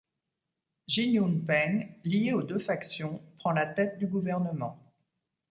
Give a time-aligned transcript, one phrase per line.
[0.87, 4.79] Jin Yunpeng, lié aux deux factions, prend la tête du gouvernement.